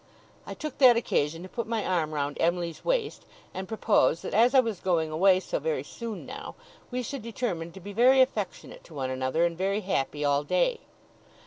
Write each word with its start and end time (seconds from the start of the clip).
I 0.47 0.55
took 0.55 0.79
that 0.79 0.97
occasion 0.97 1.43
to 1.43 1.47
put 1.47 1.67
my 1.67 1.85
arm 1.85 2.11
round 2.15 2.35
Em'ly's 2.39 2.83
waist, 2.83 3.23
and 3.53 3.67
propose 3.67 4.23
that 4.23 4.33
as 4.33 4.55
I 4.55 4.59
was 4.59 4.79
going 4.79 5.11
away 5.11 5.39
so 5.39 5.59
very 5.59 5.83
soon 5.83 6.25
now, 6.25 6.55
we 6.89 7.03
should 7.03 7.21
determine 7.21 7.71
to 7.73 7.79
be 7.79 7.93
very 7.93 8.19
affectionate 8.19 8.83
to 8.85 8.95
one 8.95 9.11
another, 9.11 9.45
and 9.45 9.55
very 9.55 9.81
happy, 9.81 10.25
all 10.25 10.43
day. 10.43 10.79